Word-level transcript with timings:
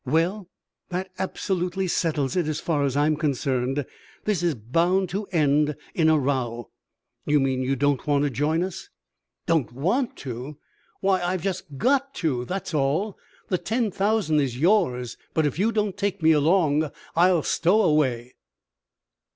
"Well, 0.03 0.49
that 0.89 1.11
absolutely 1.19 1.87
settles 1.87 2.35
it 2.35 2.47
as 2.47 2.59
far 2.59 2.85
as 2.85 2.97
I 2.97 3.05
am 3.05 3.15
concerned. 3.15 3.85
This 4.25 4.41
is 4.41 4.55
bound 4.55 5.09
to 5.09 5.25
end 5.27 5.75
in 5.93 6.09
a 6.09 6.17
row." 6.17 6.71
"You 7.27 7.39
mean 7.39 7.61
you 7.61 7.75
don't 7.75 8.07
want 8.07 8.23
to 8.23 8.31
join 8.31 8.63
us?" 8.63 8.89
"Don't 9.45 9.71
want 9.71 10.17
to! 10.25 10.57
Why, 11.01 11.21
I've 11.21 11.43
just 11.43 11.77
got 11.77 12.15
to, 12.15 12.45
that's 12.45 12.73
all. 12.73 13.15
The 13.49 13.59
ten 13.59 13.91
thousand 13.91 14.39
is 14.39 14.57
yours, 14.57 15.17
but 15.35 15.45
if 15.45 15.59
you 15.59 15.71
don't 15.71 15.95
take 15.95 16.23
me 16.23 16.31
along 16.31 16.89
I'll 17.15 17.43
stow 17.43 17.83
away." 17.83 18.33